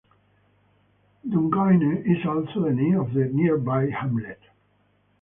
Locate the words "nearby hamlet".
3.25-4.41